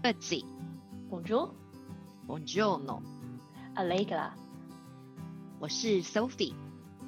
[0.00, 0.44] Betsy,
[1.10, 1.50] Bonjour,
[2.28, 4.30] Buongiorno，Allegra，
[5.58, 6.54] 我是 Sophie，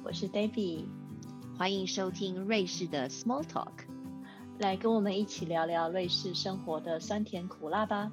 [0.03, 0.83] 我是 Davy，
[1.57, 3.85] 欢迎收听瑞士的 Small Talk。
[4.59, 8.11] 来跟我们一起聊聊瑞士生活的酸甜苦辣吧。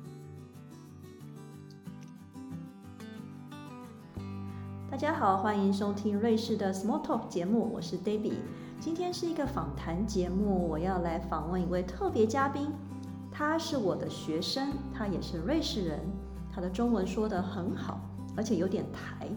[4.89, 8.35] 大家好，欢迎收听瑞士的 Small Talk 节目，我是 Davy。
[8.79, 12.71] 今天是一个访谈节目，我要来访问一位特别嘉宾，
[13.39, 16.01] 他是我的学生，他也是瑞士人，
[16.53, 18.01] 他的中文说得很好，
[18.37, 19.29] 而且有点台。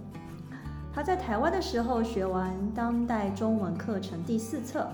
[0.91, 4.89] 他在台湾的时候学完当代中文课程第四册，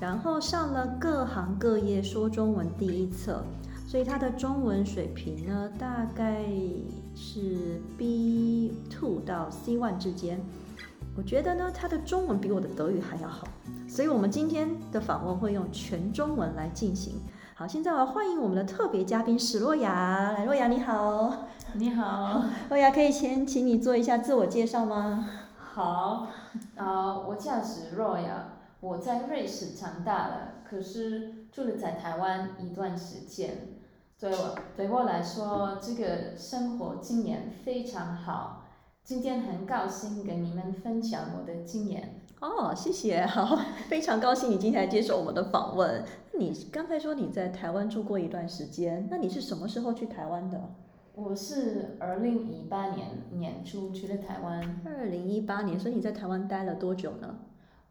[0.00, 3.44] 然后上了各行各业说中文第一册，
[3.86, 6.44] 所以他的中文水平呢，大概
[7.14, 10.40] 是 B two 到 C one 之间。
[11.16, 13.46] 我觉得呢，他的中文比我的德语还要好，
[13.88, 17.14] 所以我们今天的访问会用全中文来进行。
[17.58, 25.28] 好，现在我要欢迎我们的特别嘉宾史洛雅，来，洛雅你好，你好，洛雅可以先请你做一下自我介绍吗？
[25.56, 26.28] 好，
[26.76, 33.74] 啊、我叫史若雅，我在瑞士长大了，可是住了在台湾一段时间。
[34.20, 38.66] 对我对我来说，这个生活经验非常好。
[39.02, 42.20] 今天很高兴跟你们分享我的经验。
[42.40, 46.04] 哦，谢谢，好，非常高兴你今天来接受我们的访问。
[46.38, 50.70] 你刚才说你在台湾住过一段时间，那你是什么时候去台湾的？
[51.16, 57.34] 我是二零一八年年初去了台湾，二零一八年，所以你在台湾待了多久呢？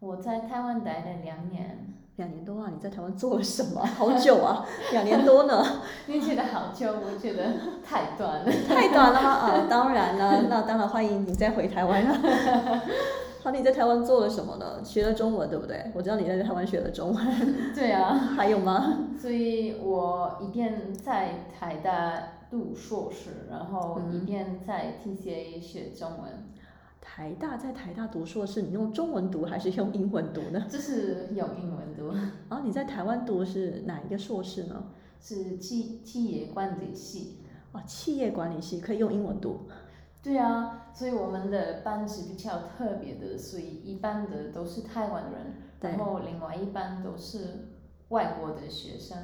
[0.00, 1.94] 我在台湾待了两年。
[2.16, 2.68] 两年多啊！
[2.74, 3.80] 你在台湾做了什么？
[3.86, 6.92] 好久啊， 两年多呢，你觉得好久？
[6.92, 7.52] 我觉得
[7.84, 8.50] 太短了。
[8.66, 9.30] 太短了吗？
[9.30, 12.82] 啊， 当然了，那当然欢迎你再回台湾了。
[13.48, 14.84] 好，你在台湾做了什么呢？
[14.84, 15.90] 学了中文，对不对？
[15.94, 18.12] 我知道你在台湾学了中文，对啊。
[18.36, 19.08] 还有吗？
[19.18, 26.30] 所以我一边在台大读硕士，然后一边在 TCA 学中文，
[27.00, 30.66] 台大在台大读硕士，你用中文读还是用英文读呢？
[30.68, 34.84] 这是用英文读，然 后你在台湾读是哪一个硕士呢？
[35.22, 37.38] 是企企业管理系。
[37.72, 39.60] 哦，企业管理系可以用英文读。
[40.22, 47.68] 对啊，所以我们的班是比较特别的，所以一般的都是台湾人，然后另外一班都是
[48.08, 49.16] 外国的学生。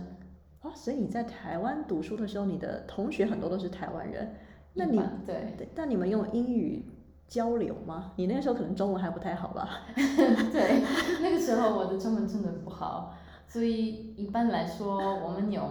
[0.62, 4.34] 哦，所以你在台湾读书的时候，你的同学很多都是台湾人。
[4.72, 6.84] 那你对对，那你们用英语
[7.28, 8.12] 交流吗？
[8.16, 9.82] 你那个时候可能中文还不太好吧？
[9.94, 10.82] 对，
[11.20, 13.14] 那个时候我的中文真的不好，
[13.46, 15.70] 所以一般来说我们用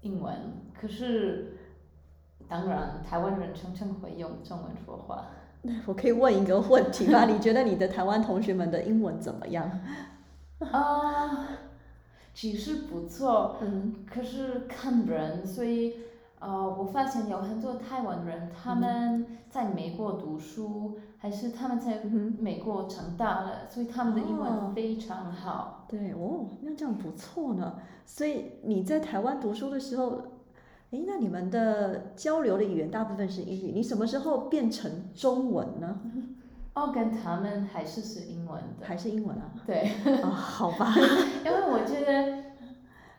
[0.00, 0.34] 英文，
[0.78, 1.55] 可是
[2.48, 5.26] 当然台湾人常常会用中文说话。
[5.62, 7.24] 那我可以问一个问题吗？
[7.24, 9.70] 你觉得你的台湾同学们的英文怎么样？
[10.70, 11.48] 啊、
[12.32, 15.94] 其实不错，嗯，可是看人，所以
[16.38, 16.48] 呃，
[16.78, 25.86] 我发现有很多台湾人，他们在美国读书，还是他们在嗯美国长大了，所以他们的英哦文非常好。
[25.88, 27.76] 对哦，那这样不错呢。
[28.04, 30.22] 所以你在台湾读书的时候，
[30.90, 36.00] 诶，那你们的交流的语言大部分是英语，你什么时候变成中文呢？
[36.74, 38.86] 哦，跟他们还是是英文的。
[38.86, 39.50] 还是英文啊？
[39.66, 39.90] 对，
[40.22, 40.94] 啊， 好吧。
[41.44, 42.44] 因为我觉得，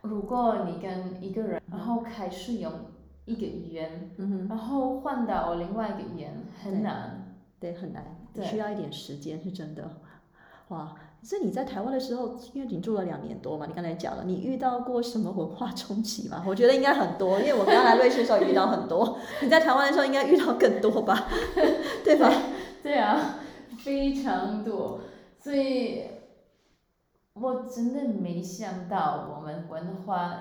[0.01, 2.71] 如果你跟一个人，然后开始用
[3.25, 4.11] 一个语言，
[4.47, 6.33] 然后换到另外一个语言
[6.63, 7.35] 很难。
[7.59, 9.89] 对，很难，对需要一点时间，是真的。
[10.69, 16.43] 哇，所以你在台湾的时候，因为你住了两年多嘛，你刚才讲了，你遇到过什么文化冲击吗？
[16.45, 21.27] 我觉得应该很多，因为我刚来瑞士的时候也遇到很多，你在台湾的时候应该遇到更多吧，
[22.03, 22.31] 对吧？
[22.83, 23.39] 对啊，
[23.79, 24.99] 非常多，
[25.39, 26.03] 所以
[27.33, 30.33] 我真的没想到我们文化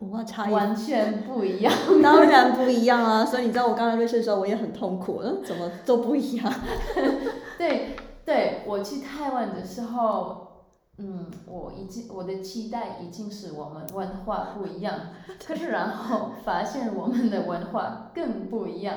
[0.00, 1.72] 文化差异完全不一样。
[2.02, 6.52] 当然不一样啊，所以你知道我刚来瑞士的时候，我也很痛苦，嗯，怎么都不一样。
[7.56, 10.64] 对对，我去台湾的时候，
[10.98, 14.94] 嗯，我已经我的期待已经是我们文化不一样，
[15.44, 18.96] 可是然后发现我们的文化更不一样，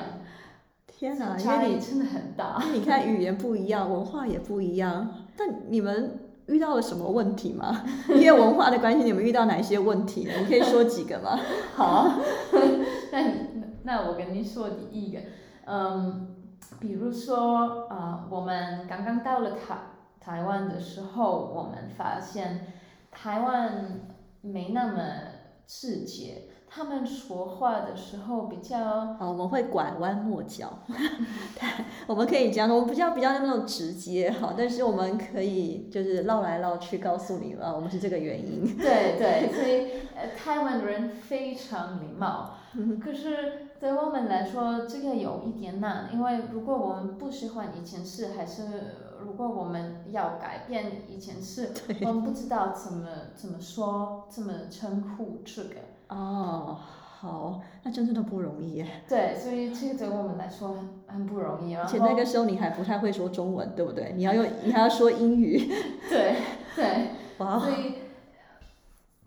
[0.86, 2.62] 天哪，因差异真的很大。
[2.72, 7.82] 你看语言不一样，文化也不一样，但你们遇到了什么问题吗？
[8.08, 10.32] 因为文化的关系，你们遇到哪些问题呢？
[10.38, 11.36] 你可以说几个吗？
[11.74, 12.20] 好，
[13.10, 13.32] 那你
[13.82, 15.18] 那我跟你说第一个，
[15.64, 16.35] 嗯，
[16.80, 19.76] 比如说啊、我们刚刚到了台
[20.20, 22.72] 台湾的时候，我们发现
[23.10, 24.00] 台湾
[24.42, 25.02] 没那么
[25.66, 30.80] 直接，他们说话的时候比较啊，我们会拐弯抹角，
[32.06, 38.76] 我们可以这样，我们比较比较那种直接哈，但是我们可以就是绕来绕去告诉你了，我们是这个原因。
[38.76, 42.50] 对对，所以呃，台湾人非常礼貌。
[43.02, 48.62] 可是对我们来说，这个有一点难，因为如果我们不喜欢以前事，还是
[49.22, 55.74] 如果我们要改变以前事， 我们不知道怎么怎么说，怎么称呼这个。
[56.08, 56.78] 哦，
[57.20, 59.02] 好，那真正的不容易耶。
[59.08, 61.74] 对，所以这个对我们来说很很不容易。
[61.74, 64.14] 而且那个时候你还不太会说中文，对不对？
[64.16, 65.68] 你要用，你还要说英语。
[66.08, 66.36] 对
[66.74, 67.08] 对。
[67.38, 67.58] 哇。
[67.58, 67.96] 所以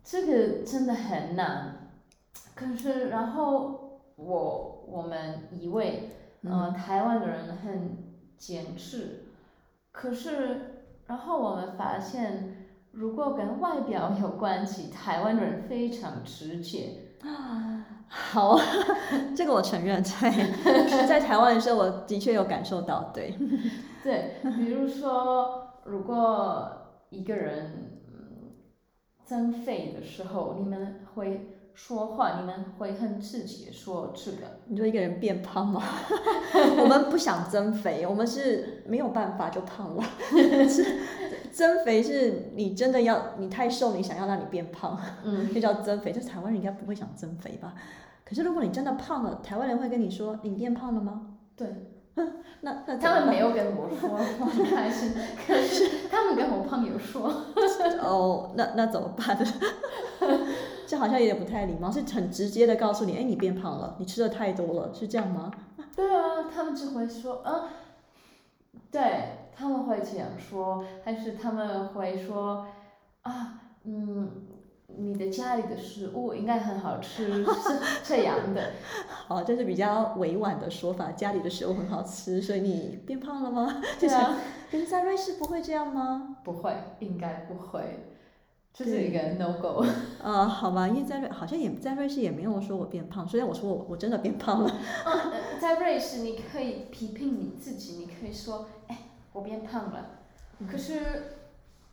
[0.03, 1.75] 这个真的很难。
[2.55, 3.88] 可是，然后
[4.23, 6.09] 我我们以为，
[6.43, 7.97] 嗯，台湾的人很
[8.37, 9.25] 坚持。
[9.91, 12.55] 可是，然后我们发现。
[12.91, 17.13] 如果跟外表有关系，台湾人非常直接。
[17.21, 18.57] 啊，好，
[19.37, 20.31] 这个我承认，在
[21.05, 23.35] 在台湾的时候，我的确有感受到，对。
[24.03, 26.67] 对，比如说，如果
[27.11, 27.99] 一个人
[29.23, 34.59] 增肥的时候，你们会说话，你们会很自己说这个。
[34.65, 35.81] 你说一个人变胖吗？
[36.77, 40.03] 我们不想增肥，我们是没有办法就胖了。
[40.67, 40.85] 是。
[41.51, 46.11] 增肥是你真的要你太瘦，你想要让你变胖，嗯，就叫增肥。
[46.11, 47.73] 就是台湾人应该不会想增肥吧？
[48.25, 51.27] 可是如果你真的胖了，台湾人会跟你说你变胖了吗？
[51.55, 51.67] 对，
[52.61, 54.09] 那那他们没有跟我说，
[54.39, 55.13] 我很开心。
[55.47, 57.33] 可是他们跟我朋友说。
[58.03, 59.37] 哦，那那怎么办？
[60.89, 65.51] 这好像有点不太礼貌，是很直接的告诉你，哎，你变胖了，你吃的太多了，是这样吗？
[65.95, 67.63] 对啊，他们只会说，嗯，
[68.89, 69.35] 对。
[69.55, 72.65] 他们会这样说，还是他们会说，
[73.23, 74.31] 啊，嗯，
[74.87, 78.71] 你的家里的食物应该很好吃，是这样的。
[79.27, 83.81] 哦，这是比较委婉的说法，家里的食物很好吃，所以你变胖了吗？
[83.99, 84.37] 对啊。
[84.71, 86.37] 可是，在瑞士不会这样吗？
[86.45, 87.81] 不会，应该不会，
[88.73, 89.85] 这是一个 no go。
[90.23, 94.71] 呃，好吧，因为在瑞好像也在瑞士也没有说我变胖，虽然我说我我真的变胖了。
[95.59, 98.97] 在瑞士你可以批评你自己，你可以说，哎。
[99.31, 100.07] 我变胖了，
[100.69, 100.99] 可是，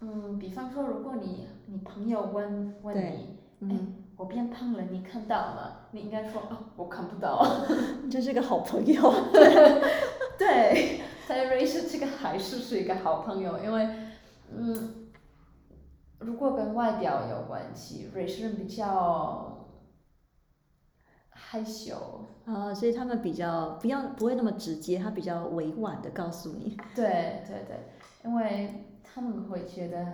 [0.00, 3.36] 嗯，比方说，如果你你朋友问问你，
[3.70, 3.76] 哎，
[4.16, 5.80] 我变胖了，你看到吗？
[5.90, 7.46] 你应该说，哦，我看不到。
[8.10, 9.14] 这是个好朋友。
[10.38, 13.86] 对，在瑞士这个还是是一个好朋友，因为，
[14.50, 15.05] 嗯，
[16.26, 19.68] 如果跟外表有关系，瑞士人比较
[21.30, 21.94] 害羞。
[22.44, 26.76] 啊，所以他们比较不要不会那么直接，他比较委婉的告诉你。
[26.96, 27.78] 对对对，
[28.24, 30.04] 因为他们会觉得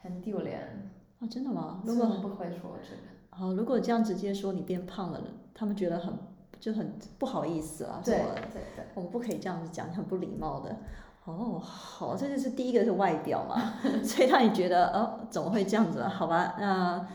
[0.00, 0.88] 很丢脸。
[1.18, 1.82] 啊，真的吗？
[1.84, 3.02] 如果不会说这个。
[3.30, 5.20] 好，如果这样直接说你变胖了，
[5.52, 6.14] 他们觉得很
[6.60, 8.00] 就很不好意思了。
[8.04, 8.18] 对
[8.52, 8.84] 对对。
[8.94, 10.76] 我们不可以这样子讲，很不礼貌的。
[11.26, 16.02] 哦，好，这就是第一个是外表嘛， 所以让你觉得哦，怎么会这样子？
[16.02, 17.06] 好吧，那。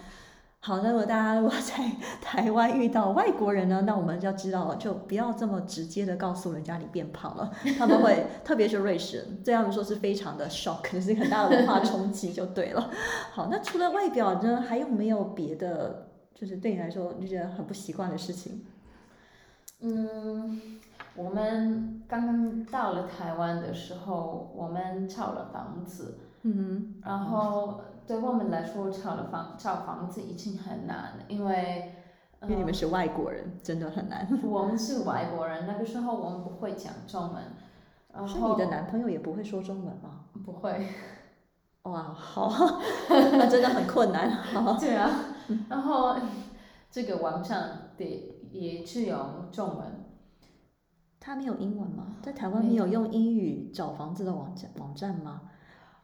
[0.63, 1.91] 好，那如果大家如果在
[2.21, 12.91] 台湾遇到外国人呢，那我们就要知道，就不要这么直接的告诉人家你变胖了，他们会，特别是瑞士人，对他们说是非常的 shock， 是很大的文化冲击，就对了。
[13.31, 18.63] 好，那除了外表呢，还有没有别的，就是对你来说你觉得很不习惯的事情？
[19.79, 20.61] 嗯，
[21.15, 27.81] 我们刚刚到了台湾的时候，我们炒了房子，嗯，然后。
[28.07, 31.93] 对我们来说，炒了房炒房子已经很难，因为
[32.41, 34.27] 因为你们是外国人，真的很难。
[34.43, 37.41] 我们是外国人，那个时候我们不会讲中文。
[38.11, 40.25] 然后你的男朋友也不会说中文吗？
[40.43, 40.87] 不会。
[41.83, 42.51] 哇，好，
[43.07, 44.29] 那真的很困难。
[44.77, 45.09] 对啊，
[45.69, 46.17] 然后
[46.89, 47.59] 这个网上
[47.95, 50.00] 得也只有中文。
[51.23, 52.15] 他没有英文吗？
[52.23, 55.41] 在台湾没有用英语找房子的网站网站吗？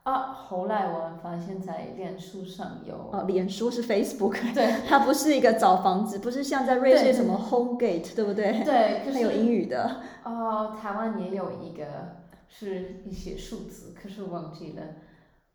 [0.03, 8.63] 啊，后来我们发现，在脸书上有哦，脸书是 Facebook，对， 它不是一个找房子，不是像在瑞士什么 HomeGate，对不对？
[8.63, 10.01] 对，它有英语的。
[10.23, 11.85] 哦，台湾也有一个，
[12.47, 14.83] 是一些数字，可是忘记了。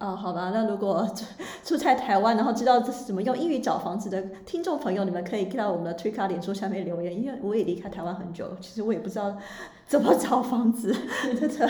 [0.03, 1.09] 哦，好吧，那如果
[1.63, 9.37] 住在台湾，然后知道这是怎么用英语找房子的听众朋友，你们可以看到我们的推卡脸书下面留言，因为我也离开台湾很久，其实我也不知道
[9.87, 10.93] 怎么找房子，
[11.39, 11.69] 真的。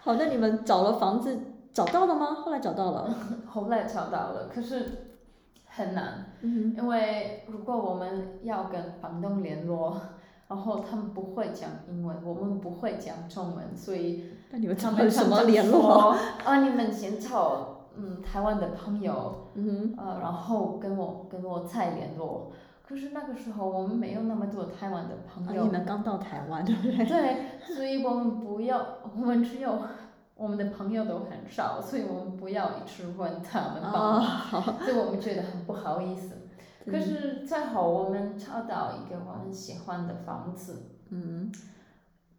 [0.00, 1.38] 好，那你们找了房子。
[1.72, 2.28] 找到了吗？
[2.32, 3.14] 后来找到了。
[3.46, 5.12] 后来找到了，可是
[5.66, 10.00] 很难，因为如果我们要跟房东联络，
[10.48, 16.14] 然后他们不会讲英文，我们不会讲中文，所以那你们他们什么联络？
[16.44, 22.52] 啊，你们先找嗯台湾的朋友，嗯呃，然后跟我跟我再联络。
[22.88, 27.04] 可是那个时候我们没有那么多台湾的朋啊，友，你们刚到台湾，对不对？
[27.04, 27.36] 对，
[27.74, 28.80] 所以我们不要，
[29.16, 29.76] 我们只有
[30.36, 36.45] 我们的朋友都很少，所以我们不要一直问他们帮哦，忙，好，所以我们觉得很不好意思。
[36.86, 41.50] 可是最后我们找到一个我们喜欢的房子，嗯，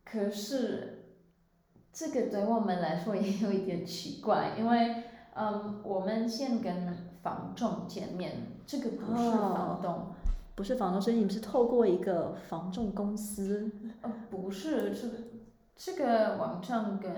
[0.05, 1.03] 可是
[1.91, 8.31] 这个对我们来说也有一点奇怪，因为嗯，我们先跟房仲见面，
[8.65, 10.07] 这个不是房东，
[10.55, 13.69] 不是房东，所以你们是透过一个房仲公司，
[14.01, 15.17] 呃，不是这个
[15.75, 17.13] 这个网站跟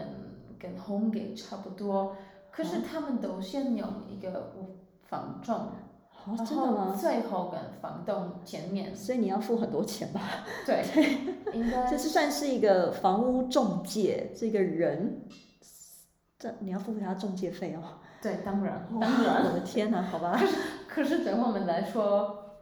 [0.59, 2.15] 跟 HomeGate 差不多，
[2.51, 4.53] 可是他们都先用一个
[5.03, 5.69] 房仲，
[6.26, 6.92] 哦，然真的吗？
[6.92, 10.22] 后最后跟房东见面，所以你要付很多钱吧？
[10.66, 10.84] 对，
[11.54, 15.22] 应该这是算是一个房屋中介，这个人，
[16.38, 18.00] 这你要付给他中介费哦。
[18.22, 19.46] 对，当然当然。
[19.46, 20.38] 我的天哪，好吧。
[20.38, 20.56] 可是
[20.88, 22.58] 可是对我们来说，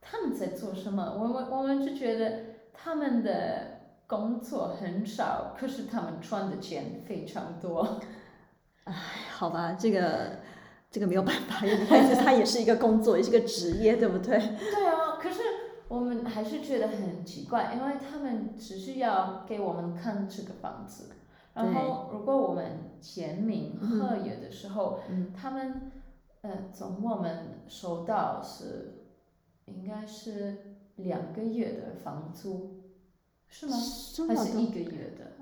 [0.00, 1.14] 他们在做什么？
[1.18, 2.40] 我们我们就觉得
[2.72, 8.00] 他们的工作很少，可是他们赚的钱非常多。
[9.30, 10.38] 好吧，这个
[10.94, 14.38] 这个没有办法，因为它它也是一个工作，也是个职业，对不对？
[14.38, 15.40] 对啊，可是
[15.88, 21.10] 我们还是觉得很奇怪，因为他们只是要给我们看这个房子，
[21.54, 25.90] 然后如果我们签名合约的时候，嗯他们
[26.42, 29.08] 呃从我们收到是
[29.64, 32.84] 应该是两个月的房租，
[33.48, 33.76] 是吗？
[34.28, 35.32] 还是一个月的？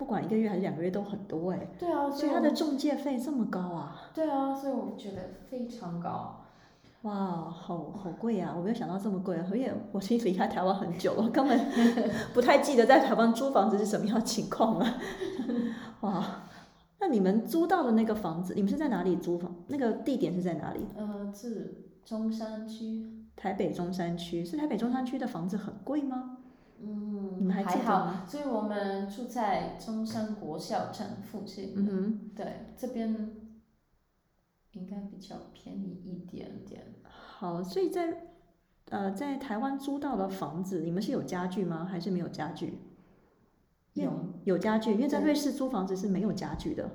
[0.00, 4.10] 不管一个月还是两个月都很多哎，对啊，所以它的中介费这么高啊！
[4.14, 5.18] 对啊，所以我觉得
[5.50, 6.40] 非常高。
[7.02, 8.54] 哇，好好贵啊！
[8.56, 11.60] 我没有想到这么贵，因为我其实离开台湾很久了，根本
[12.32, 14.86] 不太记得在台湾租房子是什么样的情况了。
[16.00, 16.44] 哇，
[16.98, 19.54] 那你们租到的那个房子，你们是在哪里租房？
[19.66, 20.80] 那个地点是在哪里？
[20.96, 26.38] 呃，是中山区，台北中山区，是台北中山区的房子很贵吗？
[26.82, 28.24] 嗯，你们还记得好吗？
[28.26, 33.30] 所以我们住在中山国校站附近，嗯哼，对，这边
[34.72, 36.94] 应该比较便宜一点点。
[37.04, 38.28] 好，所以在
[38.88, 41.84] 呃在台湾租到的房子，你们是有家具吗？
[41.84, 42.78] 还是没有家具？
[43.94, 44.10] 有
[44.44, 46.90] 有家具，因为在瑞士租房子是没有家具的。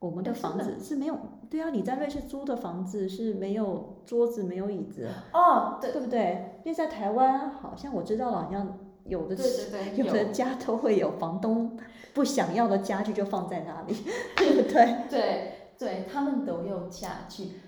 [0.00, 1.18] 我们的房子是没有，
[1.50, 6.58] 对啊，你在瑞士租的房子是没有桌子、没有椅子，哦，对对不对？
[6.64, 8.78] 因为在台湾好像我知道了，好像
[9.10, 11.76] 有的对对对，有的家都会有房东
[12.14, 13.94] 不想要的家具就放在那里，
[14.36, 14.62] 对。
[14.62, 14.96] 不对？
[15.10, 17.60] 对对，他们都有家具，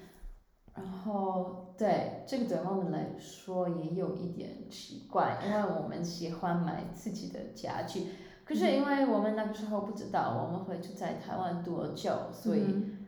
[0.75, 8.07] 然后对这个对我们来说也有一点奇怪，因为我们喜欢买自己的家具，
[8.45, 12.99] 可是因为我们那个时候不知道我们会住在台湾多久，所以嗯。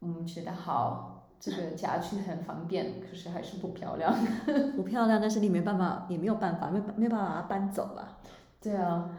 [0.00, 1.11] 我们觉得好，
[1.42, 4.14] 这个 家具很方便，可是还是不漂亮。
[4.76, 8.18] 不漂亮，但是你没办法，也没有办法，没没有办法把它搬走了。
[8.60, 9.10] 对啊，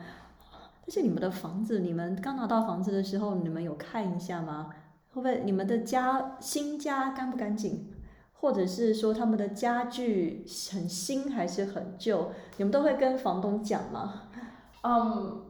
[0.85, 4.69] 但是你们的房子，你们刚拿到房子的时候，你们有看一下吗？
[5.11, 7.91] 会不会你们的家新家干不干净，
[8.31, 12.31] 或者是说他们的家具很新还是很旧？
[12.55, 14.21] 你们都会跟房东讲吗？
[14.81, 15.41] 嗯，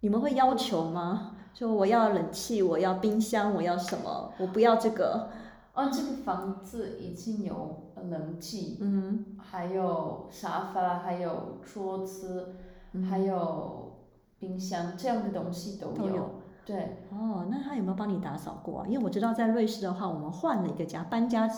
[0.00, 1.32] 你们会要求吗？
[1.54, 4.32] 说我要冷气，我要冰箱，我要什么？
[4.38, 5.30] 我不要这个。
[5.80, 12.56] 哦，这个房子已经有冷气，嗯还有沙发，还有桌子，
[12.92, 13.92] 嗯还有
[14.38, 15.94] 冰箱，这样的东西都有。
[15.96, 16.30] 都有
[16.66, 18.86] 对，哦，那他有没有帮你打扫过啊？
[18.86, 21.50] 因为我知道在瑞士的话，我们换了一个家，搬家，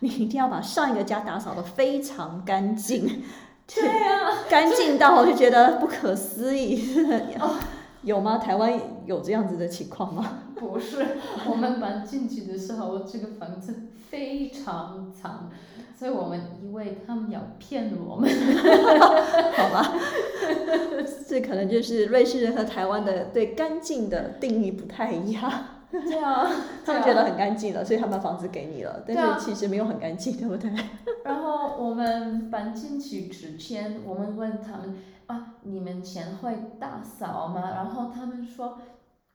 [0.00, 3.22] 你一定要把上一个家打扫的非常干净。
[3.66, 6.82] 对啊， 干净到我就觉得不可思议。
[8.06, 8.38] 有吗？
[8.38, 8.72] 台湾
[9.04, 10.44] 有这样子的情况吗？
[10.54, 11.04] 不是，
[11.50, 13.74] 我们搬进去的时候，这个房子
[14.08, 15.50] 非常脏，
[15.98, 18.30] 所以我们以为他们要骗我们。
[19.58, 19.92] 好吧，
[21.26, 25.52] 这可能就是瑞士人和台湾的对干净的定义不太一样。
[25.90, 26.48] 对啊，
[26.84, 30.70] 他们觉得很干净了，所以他们房子给你了，但是其实没有很干净，对不对？
[31.24, 34.96] 然后我们搬进去之前，我们问他们
[35.26, 37.70] 啊，你们前会大扫吗？
[37.70, 38.78] 然后他们说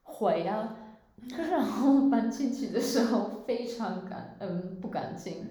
[0.03, 0.75] 会啊。
[1.35, 5.47] 可 是然后搬进去的时候非常干，嗯，不干净。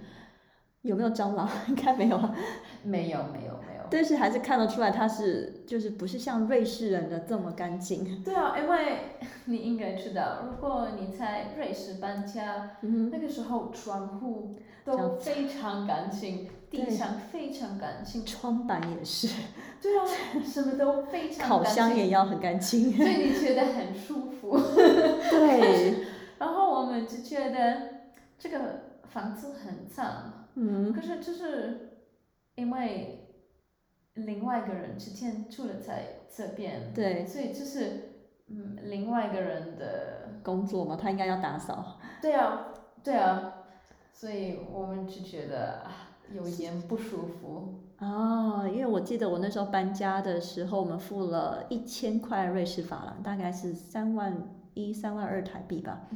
[0.82, 1.48] 有没有蟑螂？
[1.68, 2.34] 应该没有啊，
[2.82, 3.59] 没有没有。
[3.90, 8.22] 但是还是看得出来，他是就是不是像瑞士人的这么干净。
[8.22, 8.98] 对啊，因为
[9.46, 18.26] 你应该知道，如果你在瑞士搬家，嗯那个时候窗户都非常干净，地上非常干净哼，。
[18.26, 19.28] 窗板也是，
[19.82, 20.04] 对啊，
[20.44, 22.92] 什么都非常烤干净， 箱也要很干净。
[22.96, 24.58] 所以你觉得很舒服。
[25.30, 26.04] 对，
[26.38, 27.82] 然后我们就觉得
[28.38, 28.82] 这个
[29.12, 31.96] 房子很脏，嗯，可是就是
[32.54, 33.19] 因为
[34.26, 38.12] 另外一个人之前住了在这边，对，所以就是
[38.48, 41.98] 嗯，另外一个人的，工作嘛，他应该要打扫。
[42.20, 42.68] 对啊，
[43.02, 43.54] 对啊，
[44.12, 47.74] 所以我们就觉得啊，有一点不舒服。
[47.98, 54.36] 哦，因为我记得我那时候搬家的时候，我们付了一千块瑞士法郎，大概是三万
[54.74, 56.08] 一、三万二台币吧，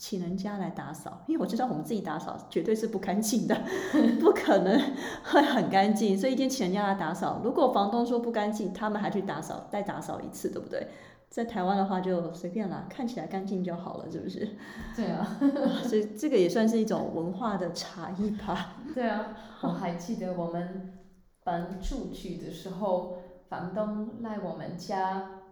[0.00, 1.22] 请人家来打扫。
[1.26, 3.54] 因为我知道我们自己打扫绝对是不干净的，
[4.18, 4.80] 不可能
[5.22, 7.42] 会很干净，所以一定请人家来打扫。
[7.44, 10.88] 如果房东说不干净，他们还去打扫，再打扫一次，对不对？
[11.28, 14.48] 在台湾的话就随便啦，看起来干净就好了，是不是？
[14.96, 15.38] 对啊，
[15.84, 18.76] 所以这个也算是一种文化的差异吧。
[18.94, 19.28] 对啊，
[19.62, 20.98] 我还记得我们
[21.44, 25.10] 搬出去的时候，房东来我们家，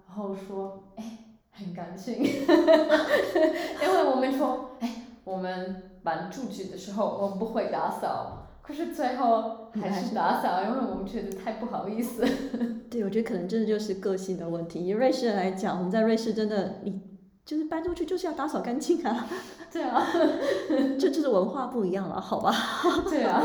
[0.09, 1.19] 然后说，哎，
[1.59, 2.23] 很干净， 因
[3.93, 8.47] 为我们说，哎，我们搬出去的时候，我们不会打扫。
[8.63, 12.23] 可是最后还是打扫，因为我们觉得太不好意思。
[12.91, 14.87] 对，我觉得可能真的就是个性的问题。
[14.87, 17.01] 以瑞士人来讲，我们在瑞士真的，你
[17.47, 19.27] 就是搬出去就是要打扫干净啊。
[19.73, 20.07] 对啊，
[21.01, 22.53] 这就是文化不一样了，好吧？
[23.09, 23.43] 对啊。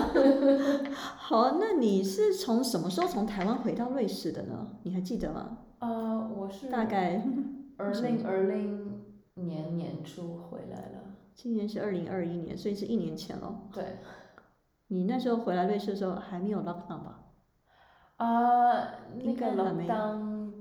[1.15, 4.67] 好，那你是从什么时候从台湾回到瑞士的呢？
[4.83, 5.57] 你还记得吗？
[5.79, 7.21] 呃，我是大概
[7.77, 9.03] 二零二零
[9.35, 10.99] 年年初回来了。
[11.35, 13.61] 今年是二零二一年，所以是一年前了。
[13.71, 13.97] 对。
[14.87, 17.19] 你那时候回来瑞士的时候还没有 lockdown 吧？
[18.17, 20.51] 啊，那个 lockdown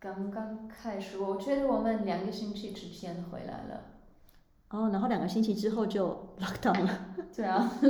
[0.00, 3.80] 刚刚开始，我觉得我们两个星期之前回来了。
[4.70, 7.14] 哦，然后两个星期之后就 lockdown 了。
[7.34, 7.70] 对啊。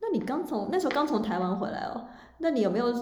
[0.00, 2.06] 那你刚从那时候刚从台湾回来哦，
[2.38, 2.92] 那你有没有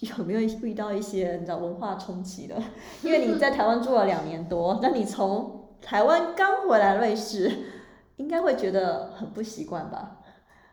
[0.00, 2.60] 有没有遇到一些你知道文化冲击的？
[3.02, 7.50] 因为你在台湾住了两年多，那你从台湾刚回来瑞士，
[8.16, 10.18] 应该会觉得很不习惯吧？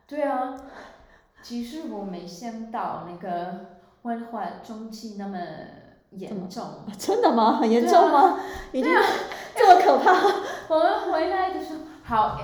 [0.07, 0.55] 对啊，
[1.41, 5.37] 其实我没想到那个文化冲击那么
[6.11, 6.63] 严重。
[6.97, 7.53] 真的吗？
[7.61, 8.39] 很严重吗？
[8.73, 8.91] 已经
[9.55, 10.11] 这么可怕？
[10.73, 12.39] 我们回来的时候，好，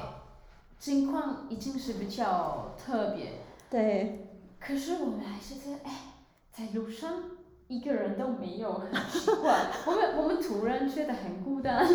[0.80, 3.34] 情况已经是比较特别。
[3.70, 4.24] 对。
[4.60, 5.92] 可是我们还是在哎，
[6.58, 7.12] 在路上
[7.68, 9.68] 一个人都没有，很奇怪。
[9.86, 11.88] 我们我们突然觉得很孤单。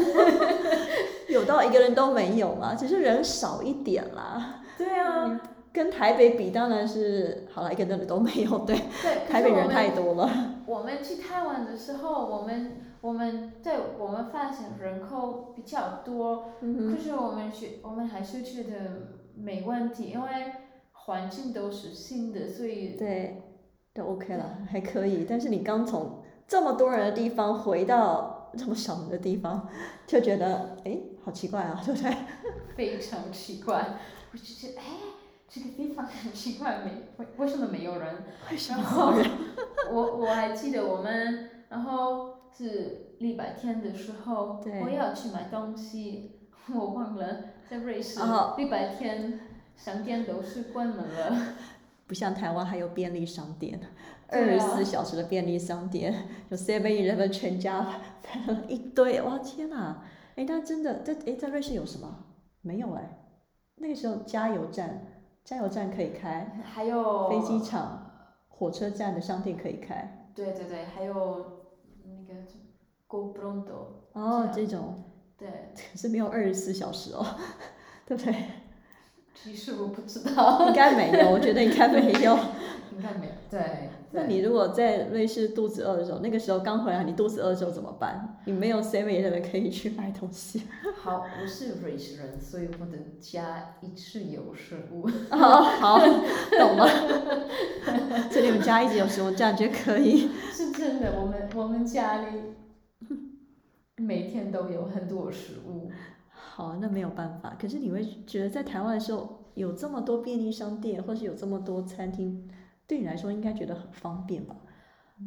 [1.29, 2.77] 有到一个人都没有吗？
[2.77, 4.62] 只是人少一点啦。
[4.79, 5.40] 对啊。
[5.72, 8.77] 跟台北比，当然是好了，一个人都没有，对。
[8.77, 9.27] 对。
[9.29, 10.31] 台北人太多了。
[10.66, 20.29] 我们去台湾的时候，我们我们对我们发现人口比较多，可是我们去我们还是觉得没问题，因为
[20.92, 22.90] 环境都是新的，所以。
[22.98, 23.42] 对，
[23.94, 25.26] 都 OK 了，还可以。
[25.28, 29.68] 但是你刚从这么多人的地方回到这么少人的地方，
[30.07, 32.16] 就觉得哎，好奇怪啊，对不对？
[32.76, 33.98] 非常奇怪，
[34.33, 34.85] 我就觉得哎。
[35.55, 38.24] 这个地方很奇怪，没为为什么没有人？
[38.70, 39.12] 然后
[39.92, 46.38] 我我还记得我们，然后是礼拜天的时候，我要去买东西，
[46.74, 47.26] 我忘了
[47.68, 48.18] 在瑞士，
[48.57, 49.40] 礼拜天
[49.76, 51.37] 商店都是关门了。
[52.06, 53.80] 不像台湾还有便利商店，
[54.28, 58.00] 二十四小时的便利商店，有 Seven Eleven 全家，
[58.68, 60.04] 一堆，哇天哪！
[60.36, 62.24] 哎，那真的在哎在瑞士有什么？
[62.62, 63.18] 没有哎，
[63.76, 65.06] 那个时候加油站。
[65.44, 68.12] 加油站可以开，还有飞机场、
[68.48, 70.30] 火车站的商店可以开。
[70.36, 71.64] 对对对，还有
[72.04, 72.40] 那个
[73.08, 73.86] Go Pronto。
[74.12, 75.02] 哦，这种。
[75.36, 75.48] 对。
[75.74, 77.26] 可 是没有二十四小时哦，
[78.06, 78.32] 对不对？
[79.35, 80.66] 其实我不知道。
[80.68, 82.38] 应该没有，我觉得应该没有。
[82.95, 83.90] 应该没有，对。
[84.14, 88.37] 那你如果在瑞士肚子饿的时候，那个时候刚回来，你肚子饿的时候怎么办？
[88.45, 90.64] 你没有 Seven Eleven 可以去买东西。
[91.01, 95.09] 好，我是瑞士人，所以我的家一直有食物。
[95.31, 96.87] 好，好，懂了。
[98.31, 100.29] 这里我们家一直有食物，这样就可以。
[100.53, 102.27] 是真的，我们我们家里
[103.97, 105.90] 每天都有很多食物。
[106.54, 107.56] 好，那没有办法。
[107.58, 112.46] 可是你会觉得在台湾的时候，有这么多便利商店，或是有这么多餐厅？
[112.86, 114.54] 对你来说应该觉得很方便吧？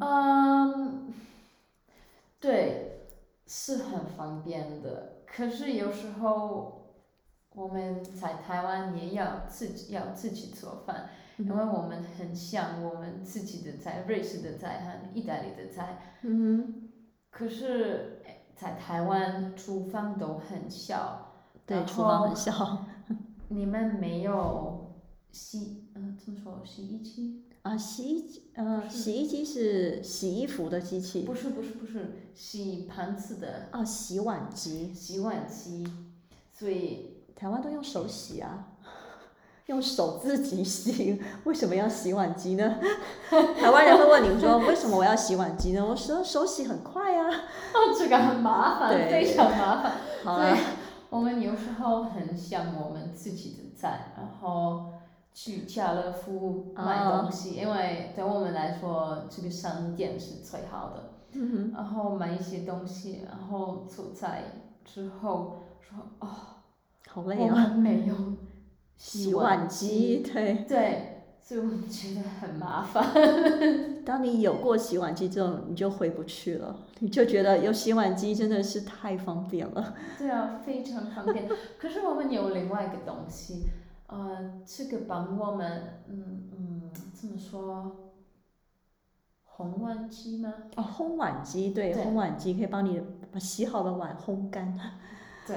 [0.00, 1.12] 嗯，
[2.38, 3.08] 对，
[3.44, 5.22] 是很方便的。
[5.26, 6.94] 可是有时候
[7.56, 11.08] 我们在台湾也要自己要自己做饭，
[11.38, 16.14] 因为我们很想我们自己的菜，瑞士的菜和意大利的菜。
[16.22, 16.84] 嗯。
[17.30, 18.22] 可是，
[18.56, 21.34] 在台湾厨房都很小。
[21.66, 22.86] 对，厨房很小。
[23.48, 24.94] 你们没有
[25.30, 26.62] 洗，嗯，怎么说？
[26.64, 27.44] 洗衣机？
[27.62, 31.22] 啊，洗衣机，呃，洗衣机是洗衣服的机器。
[31.22, 33.68] 不是不是不是，洗盘子的。
[33.72, 34.92] 啊，洗碗机。
[34.94, 35.86] 洗碗机，
[36.52, 38.75] 所以台湾都用手洗啊。
[39.66, 42.78] 用手自己洗，为什么要洗碗机呢？
[43.58, 45.84] 台湾人会问你说，为什么我要洗碗机呢？
[45.84, 47.28] 我说手洗很快啊。
[47.28, 49.92] 哦，这个很麻烦，对非常麻烦。
[50.22, 50.60] 好啊对，
[51.10, 54.92] 我们有时候很想我们自己的菜，然后
[55.34, 61.10] 去家乐福买哦东西，因为对我们来说，这个商店是最好的。
[61.32, 64.44] 嗯然后买一些东西，然后做菜
[64.84, 66.28] 之后说哦，
[67.08, 67.54] 好累啊。
[67.54, 68.14] 们没有
[68.96, 70.64] 洗碗机，对。
[70.68, 73.12] 对，所以我觉得很麻烦。
[74.04, 79.94] 当你有过洗碗机之后，你就回不去了，你就觉得有洗碗机真的是太方便了。
[80.18, 81.48] 对啊，非常方便。
[81.78, 83.64] 可是我们有另外一个东西，
[84.06, 87.96] 呃，这个帮我们，嗯嗯，怎么说？
[89.56, 90.52] 烘碗机吗？
[90.76, 93.00] 哦，烘碗机，对，对烘碗机可以帮你
[93.32, 94.78] 把洗好的碗烘干。
[95.46, 95.56] 对。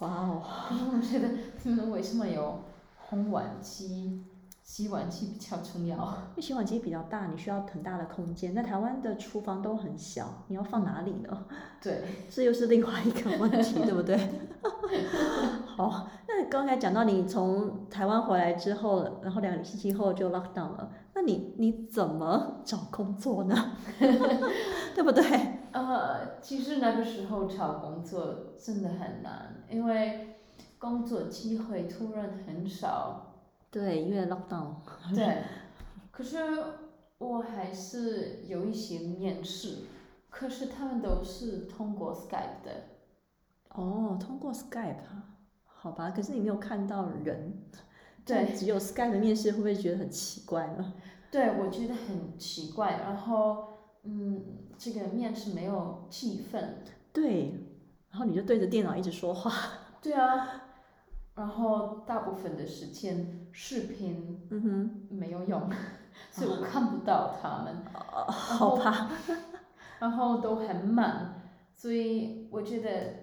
[0.00, 0.42] 哇哦，
[0.94, 1.28] 我觉得
[1.62, 2.60] 你们为什么有
[3.10, 4.22] 烘碗机？
[4.62, 5.96] 洗碗机比较重要。
[6.30, 8.52] 因为洗碗机比较大，你需要很大的空间。
[8.52, 11.46] 那台湾的厨房都很小，你要放哪里呢？
[11.80, 12.02] 对。
[12.28, 14.18] 这又是另外一个问题，对不对？
[15.64, 23.54] 好，那刚才讲到你从台湾回来之后，然后两个星期后就 lock down 了，那你你怎么找工作呢？
[24.96, 25.22] 对不对？
[25.76, 30.36] 呃，其实那个时候找工作真的很难，因为
[30.78, 33.34] 工作机会突然很少。
[33.70, 34.76] 对，因为 lock down。
[35.14, 35.42] 对，
[36.10, 36.38] 可是
[37.18, 39.80] 我还是有一些面试，
[40.30, 42.72] 可是他们都是通过 Skype 的。
[43.74, 45.24] 哦，通过 Skype 啊，
[45.66, 47.52] 好吧，可是你没有看到人，
[48.24, 50.94] 对只有 Skype 的面试，会不会觉得很奇怪呢？
[51.30, 52.92] 对，我觉得很奇怪。
[52.92, 54.42] 然后，嗯，
[54.78, 56.62] 这个面试没有气氛。
[57.12, 57.52] 对，
[58.10, 59.52] 然后你就对着电脑一直说话，
[60.02, 60.62] 对啊，
[61.34, 65.70] 然后大部分的时间视频嗯哼，没有用，
[66.30, 67.74] 所以我看不到他们。
[68.12, 69.10] 哦好吧，
[70.00, 71.42] 然后都很慢，
[71.74, 73.14] 所以我觉得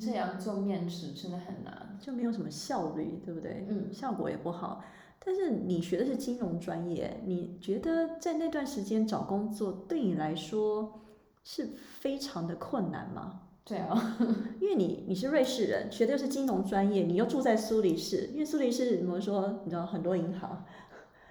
[0.00, 1.96] 这样做面试真的很难。
[2.00, 3.66] 就没有什么效率，对不对？
[3.68, 4.82] 嗯，效果也不好。
[5.24, 11.00] 但是你学的是金融专业，你觉得在那段时间找工作对你来说
[11.42, 11.66] 是
[12.00, 13.42] 非常的困难吗？
[13.64, 14.16] 对啊，
[14.62, 20.64] 因为你你是瑞士人，学的又是金融专业，你又住在苏黎世，因为苏黎世怎么说，你知道很多银行，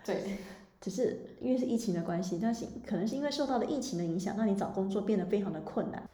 [0.04, 0.40] 对，
[0.82, 6.10] 只是因为是疫情的关系，但是可能是因为受到了疫情的影响，让你找工作变得非常的困难。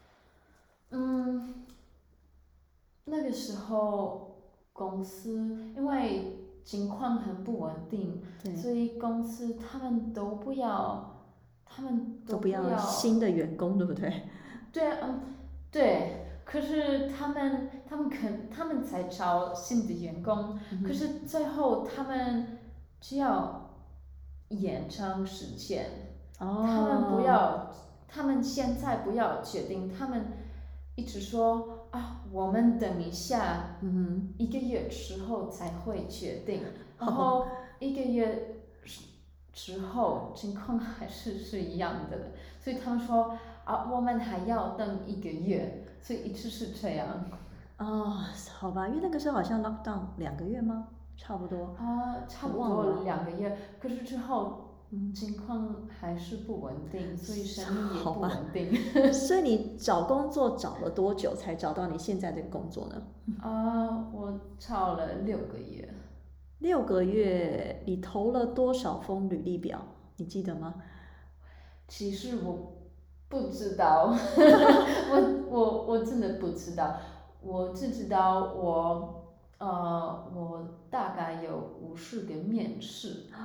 [0.91, 1.65] 嗯，
[3.05, 4.36] 那个时候
[4.73, 8.21] 公司因为情况很不稳定，
[8.56, 11.24] 所以公司他们都不要，
[11.65, 14.24] 他们不都不要新的员工，对不对？
[14.71, 15.21] 对，嗯，
[15.71, 16.17] 对。
[16.43, 22.58] 可是他们，他们肯，他们在招新的员工，嗯可是最后他们
[23.00, 23.69] 只要
[24.50, 25.86] 延长时间，
[26.39, 27.71] 哦，他们不要，
[28.08, 30.26] 他们现在不要决定，他们
[30.95, 36.62] 一直说啊，我们等一下嗯一个月之后才会决定，
[36.99, 37.47] 然后
[37.80, 39.01] 一个月之
[39.54, 47.08] 之后情况还是是一样的，所以他们说啊，我们还要等一个月，所以一直是这样。
[47.77, 48.17] 哦，
[48.60, 50.88] 好吧，因为那个时候好像 lock down 两个月吗？
[51.17, 51.75] 差不多。
[51.77, 58.73] 啊，差不多两个月，可是之后嗯，情况还是不稳定，所以 生意也不稳定。
[59.13, 63.01] 所以你找工作找了多久才找到你现在这个工作呢？
[63.41, 65.93] 啊，我找了六个月，
[66.60, 69.82] 六个月，你投了多少封履历表？
[70.17, 70.75] 你记得吗？
[71.88, 72.73] 其实我
[73.30, 76.97] 不知道，我我我真的不知道，
[77.41, 79.23] 我只知道我
[79.58, 83.38] 呃我大概有五十个面试，可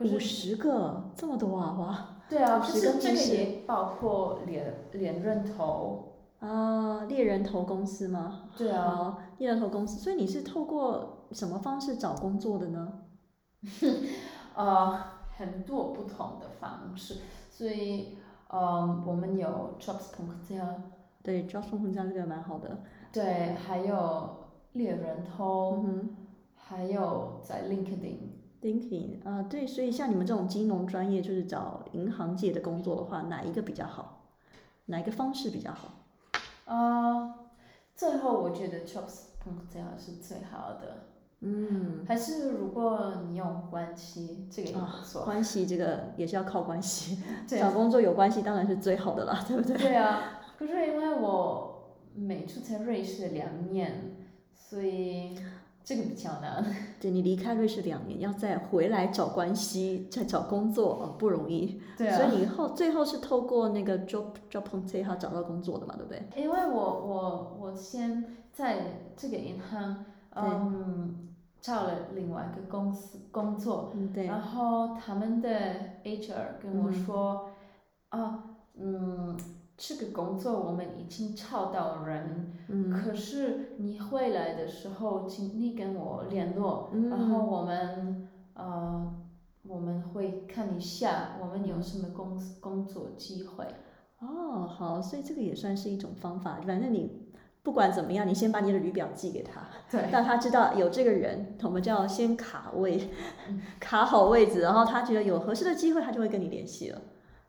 [0.00, 1.76] 五十个，这么多啊！
[1.78, 8.48] 哇对啊，50可是这个个面试也包括连连人头，啊，猎人头公司吗？
[8.56, 9.98] 对啊，猎人头公司。
[9.98, 12.92] 所以你是透过什么方式找工作的呢？
[14.54, 14.98] 呃
[15.36, 17.16] 很多不同的方式，
[17.50, 18.16] 所以
[18.48, 20.30] 呃我们有 jobs.com
[21.22, 22.78] 对 jobs.com 这个蛮好的。
[23.12, 24.36] 对，还有
[24.72, 26.16] 猎人头，嗯
[26.54, 28.39] 还有在 LinkedIn。
[28.62, 34.28] ，LinkedIn 啊，对，所以像你们这种金融专业，就是找银行界的工作的话，哪一个比较好？
[34.86, 35.88] 哪一个方式比较好？
[36.64, 37.34] 呃，
[37.94, 39.58] 最后我觉得 Jobs.com
[39.98, 41.04] 是最好的，
[41.40, 45.24] 嗯，还是如果你有关系，这个也啊不错。
[45.24, 49.76] 关系这个也是要靠关系， 找工作有关系当然是最好的啦，对不对？
[49.76, 54.16] 对啊，可是因为我没住在瑞士两年，
[54.54, 55.38] 所以
[55.82, 56.64] 这个比较难。
[57.00, 61.80] 对你离开瑞士两年，要再回来找关系，再找工作，哦，不容易。
[61.96, 62.16] 对啊。
[62.16, 66.22] 所以你后最后是透过那个 job job p o n t 他找到工作的嘛，对不对？
[66.36, 71.28] 因为我我我先在这个银行，嗯，
[71.60, 74.26] 找了另外一个公司工作，嗯对。
[74.26, 75.50] 然后他们的
[76.04, 77.50] HR 跟我说，
[78.10, 78.44] 啊，
[78.78, 79.36] 嗯。
[79.82, 82.52] 这个工作我们已经找到人，
[82.92, 89.10] 可是你回来的时候，请你跟我联络，然后我们呃
[89.62, 93.64] 我们会看一下我们有什么工工作机会。
[94.18, 96.60] 哦，好，所以这个也算是一种方法。
[96.66, 97.30] 反正你
[97.62, 103.08] 不管怎么样，你先把你的履表寄给他，对，让他知道有这个人，我们叫先卡位，
[103.80, 107.00] 卡好位置，然后他觉得有合适的机会，他就会跟你联系了。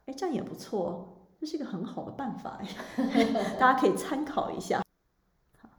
[0.05, 1.17] 哎，这样也不错。
[1.41, 2.61] 这是一个很好的办法
[3.57, 4.83] 大家可以参考一下。
[5.57, 5.69] 好，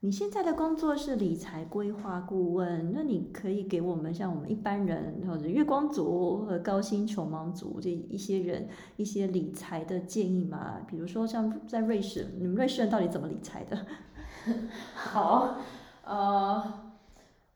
[0.00, 10.78] 你现在的工作是理财规划顾问，那你可以给我们像我们一般人或者月光族和高薪穷忙族这一些人一些理财的建议吗？
[10.88, 13.86] 比如说像在瑞士，你们瑞士人到底怎么理财的？
[14.94, 15.58] 好，
[16.02, 16.94] 呃，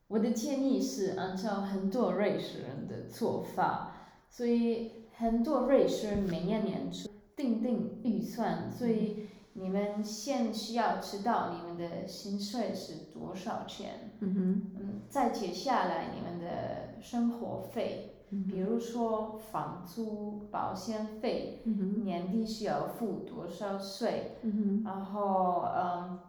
[0.07, 3.91] 我的建议是按照很多瑞士人的做法，
[4.29, 7.09] 所以很多瑞士人每年年初。
[7.35, 14.11] 定定预算，所以你们先需要知道你们的薪水是多少钱。
[14.19, 14.61] 嗯哼。
[14.79, 18.15] 嗯，再接下来你们的生活费，
[18.49, 21.61] 比如说房租、保险费，
[22.03, 24.37] 年底需要付多少税。
[24.41, 26.19] 嗯然后，嗯，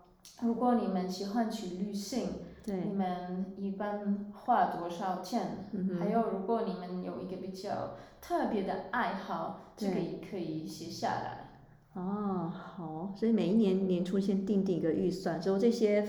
[0.42, 2.28] 如果你们喜欢去旅行，
[2.66, 5.68] 你们一般花多少钱？
[5.98, 7.96] 还有，如果你们有一个比较。
[8.18, 11.60] 特别的爱好，这个也可以写下来。
[11.94, 16.04] 哦，好，所以每一年年初先定定一个预算，之后这些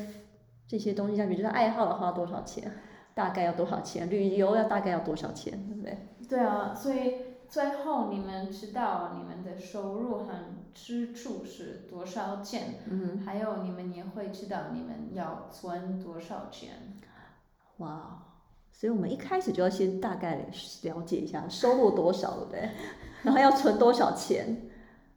[0.67, 2.72] 这些东西，像比如说爱好的花多少钱，
[3.13, 5.98] 大概要多少钱，旅游要大概要多少钱，对不对？
[6.28, 7.13] 对啊，所以
[7.48, 10.34] 最后你们知道你们的收入和
[10.79, 16.99] 支出是多少钱，嗯，还有你们也会知道你们要存多少钱。
[17.77, 18.23] 哇。
[18.71, 20.45] 所以我们一开始就要先大概
[20.83, 22.69] 了解一下收入多少，对不对？
[23.23, 24.69] 然后要存多少钱，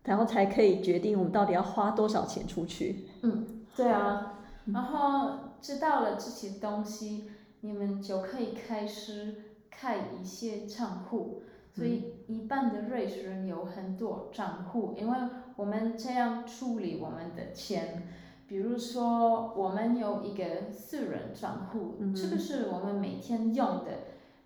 [0.04, 3.04] 然后才可以决定我们到底要花多少钱出去。
[3.20, 4.38] 嗯，对啊。
[4.72, 9.34] 然后知道了这些东西，你们就可以开始
[9.70, 11.42] 开一些账户。
[11.72, 15.18] 所以一般的瑞士人有很多账户，因为
[15.60, 18.02] 我们这样处理我们的钱。
[18.48, 23.90] 比如说，我们有一个私人账户，这个是我们每天用的。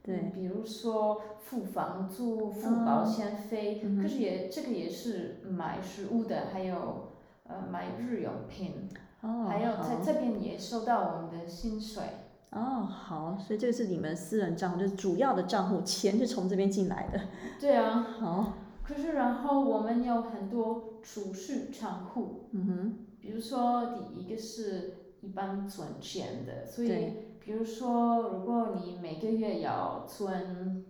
[0.02, 0.32] 对。
[0.34, 7.12] 比如说付房租、付保险费，可是也这个也是买食物的，还有
[7.44, 8.88] 呃买日用品。
[9.20, 9.46] 哦。
[9.48, 12.02] 还有在这边也收到我们的薪水。
[12.50, 17.20] 哦，好，所以这个是你们私人账户，就是主要的账户，钱是从这边进来的。
[17.60, 18.04] 对啊。
[18.20, 18.52] 好。
[18.86, 22.48] 可是然后我们有很多储蓄账户。
[22.50, 22.98] 嗯哼。
[23.20, 30.84] 比如说，第一个是一般存钱的，所以比如说，如果你每个月要存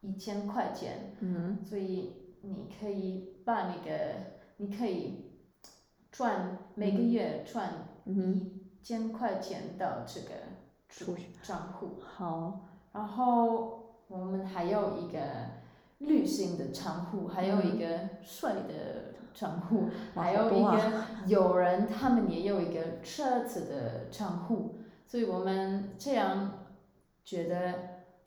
[0.00, 4.16] 一千块钱，嗯，所以你可以把那个，
[4.56, 5.26] 你可以
[6.10, 8.50] 赚每个月赚一
[8.82, 10.30] 千块钱到这个
[10.88, 12.00] 储蓄账户。
[12.00, 15.20] 好，然后我们还有一个
[15.98, 19.14] 旅行的账户，还有一个税的。
[19.36, 20.80] 账户， 还有一个
[21.28, 26.64] 有人，他们也有一个车子的账户，所以我们这样
[27.22, 27.74] 觉得，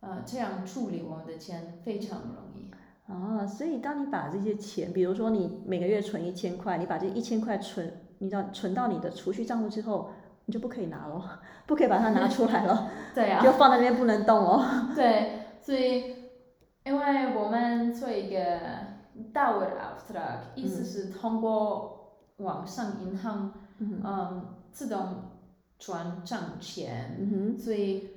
[0.01, 2.69] 呃，这样处理我们的钱非常容易。
[3.11, 10.11] 啊，所以当你把这些钱，比如说你每个月存一千块，你把这一千块存，你到存到你的储蓄账户之后，
[10.45, 14.63] 你就不可以拿了， 不可以把它拿出来了，对啊，就放在那边不能动哦。
[14.95, 16.15] 对，所以
[16.85, 18.88] 因为我们做一个。
[19.33, 20.21] 大额 after，
[20.55, 25.15] 意思是通过网上银行，嗯，自动
[25.77, 28.09] 转账钱，所以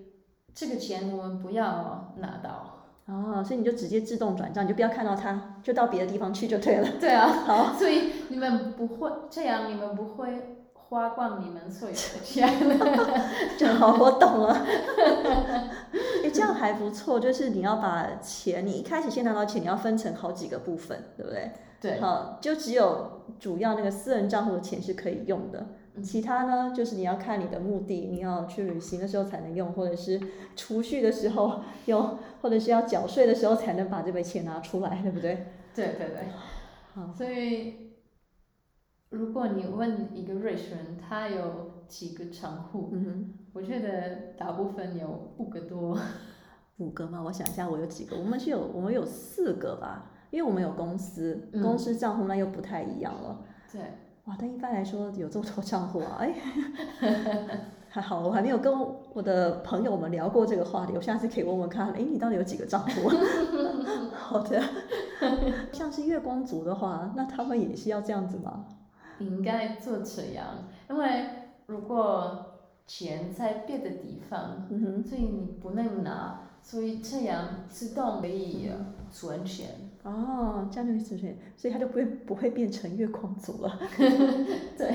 [0.54, 2.78] 这个钱我们不要拿到。
[3.06, 6.88] 哦，所以你就直接自动转账，你就不要看到它，就到别的地方去就对了。
[7.00, 10.61] 对啊， 好，所以你们不会这样，你们不会
[10.92, 12.46] 花光你们所有的钱。
[13.56, 14.52] 正好，我懂了。
[16.22, 21.50] 哎，这样还不错，就是你要把钱，你一开始先拿到钱，你要分成好几个部分，对不对？
[21.80, 21.98] 对。
[21.98, 25.66] 好，就只有主要那个私人账户的钱是可以用的，
[26.02, 30.20] 其他呢，就是你要看你的目的，你要去旅行的时候才能用，或者是
[30.54, 35.46] 储蓄的时候用，或者是要缴税的时候才能把这笔钱拿出来，对不对？
[35.74, 36.28] 对对对。
[36.94, 37.10] 好。
[37.16, 37.91] 所以，
[39.12, 41.70] 如果你问一个瑞士人，他有。
[41.88, 45.98] 几个账户，嗯哼，我觉得大部分有五个多。
[46.78, 47.20] 五个吗？
[47.22, 48.16] 我想一下，我有几个？
[48.16, 53.44] 我们是有我们有四个吧，因为我们有公司，嗯公司账户那又不太一样了。
[53.70, 53.82] 对，
[54.24, 56.34] 哇，但一般来说有这么多账户啊，哎，
[57.90, 58.72] 还 好我还没有跟
[59.12, 63.10] 我的朋友们聊过这个话题，我下次可以问问看，哎，你到底有几个账户？
[64.16, 64.62] 好的，
[65.72, 68.64] 像是月光族的话，那他们也是要这样子吗？
[69.22, 71.26] 应该做这样，因为
[71.66, 72.46] 如果
[72.86, 74.66] 钱在别的地方，
[75.04, 79.68] 所以你不能拿，所以这样自动可以呃存钱。
[80.02, 83.78] 哦，这样就可以存钱，所以它就不会不会变成月光族了。
[84.76, 84.88] 对，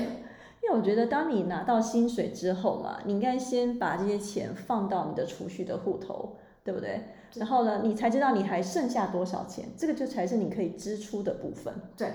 [0.62, 7.04] 因为我觉得，当你拿到薪水之后嘛，你应该先把这些钱放到你的储蓄的户头，对不对？
[7.32, 11.74] 对然后呢，你才知道你还剩下多少钱，这个就才是你可以支出的部分。
[11.96, 12.10] 对，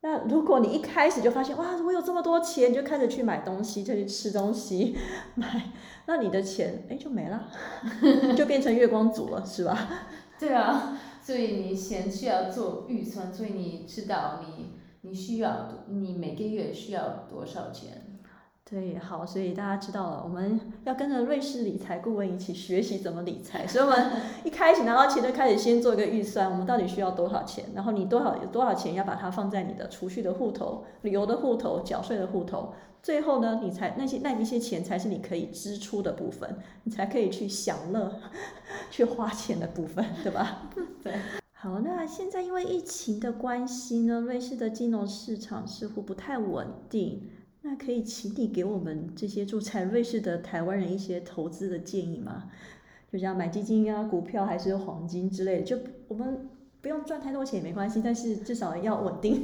[0.00, 4.96] 那如果你一开始就发现哇，我有这么多钱，你就开始去买东西，就去吃东西，
[5.34, 5.72] 买，
[6.06, 7.48] 那你的钱哎就没了，
[8.36, 9.76] 就变成月光族了，是吧？
[10.38, 18.07] 对啊，所以你先需要做预算，所以你知道你你需要你每个月需要多少钱。
[18.70, 23.66] 对，好，所以大家知道了，我们要跟着瑞士理财顾问一起学习怎么理财。
[23.66, 24.12] 所以，我们
[24.44, 32.74] 一开始拿到钱就开始先做一个预算，我们到底需要多少钱，然后你多少有多少钱要把它放在你的储蓄的户头、旅游的户头、缴税的户头。
[33.02, 38.20] 最后呢，你才那些那一些钱才是你可以支出的部分，你才可以去享乐、
[38.90, 40.68] 去花钱的部分，对吧？
[41.02, 41.14] 对。
[41.54, 47.30] 好，那现在因为疫情的关系呢，瑞士的金融市场似乎不太稳定。
[47.62, 52.50] 那可以请你给我们这些住在瑞士的台湾人一些投资的建议吗？
[53.12, 56.48] 就像买基金啊、股票还是黄金之类的，就我们
[56.80, 59.42] 不用赚太多钱也没关系，但是至少要稳定，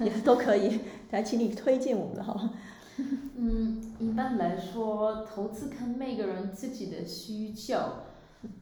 [0.00, 0.80] 也都可以。
[1.10, 2.52] 来，请你推荐我们的好吗。
[3.36, 7.78] 嗯，一般来说，投资看每个人自己的需求。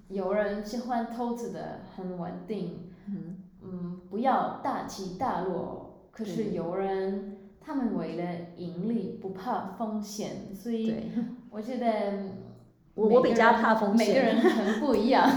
[0.09, 6.09] 有人喜欢投资的很稳定，嗯，嗯，不要大起大落。
[6.13, 8.25] 可是有人他们为了
[8.57, 10.95] 盈利不怕风险，所以，
[11.51, 11.87] 我觉得
[12.95, 14.25] 我我比较怕风险每个险。
[14.25, 15.29] 人很不一样。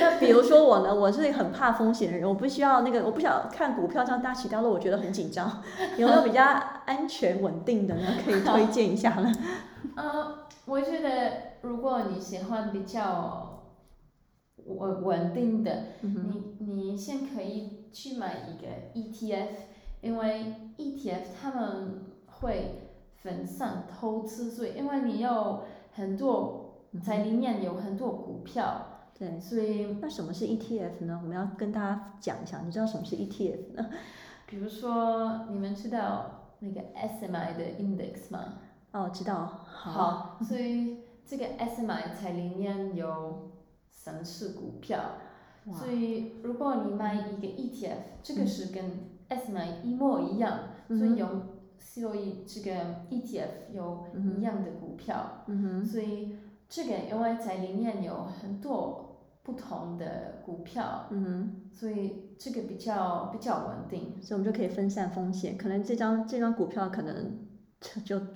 [0.00, 5.62] 那 比如说我呢，我是很怕风险的人，我不需要那个，我不想看股票这样大起大落，我觉得很紧张。
[5.98, 6.42] 有没有比较
[6.86, 8.02] 安全稳定的呢？
[8.24, 9.32] 可以推荐一下呢？
[9.96, 11.10] 呃，我觉得
[11.62, 13.62] 如果你喜欢比较
[14.64, 19.48] 稳稳定的，嗯，你你先可以去买一个 ETF，
[20.00, 22.90] 因为 ETF 他们会
[23.22, 29.40] 分散投资，所以因为你有很多在里面有很多股票，对。
[29.40, 31.20] 所以那什么是 ETF 呢？
[31.22, 33.90] 我们要跟大家讲一下，你知道什么是 ETF 呢？
[34.46, 38.54] 比如说你们知道那个 SMI 的 index 吗？
[38.92, 39.64] 哦，知道。
[39.64, 43.50] 好，所以这个 SMI 在里面有
[43.90, 45.00] 三只股票。
[45.72, 48.84] 所以如果你买一个 ETF，这个是跟
[49.28, 50.58] SMI 一模一样，
[50.88, 51.28] 嗯所以有
[51.78, 54.06] 所以这个 ETF 有
[54.38, 56.36] 一样的股票，嗯哼，所以
[56.68, 64.20] 这个因为在里面有很多不同的股票，嗯哼，所以这个比较比较稳定。
[64.22, 65.56] 所以我们就可以分散风险。
[65.58, 67.38] 可能这张这张股票可能
[67.80, 68.26] 就就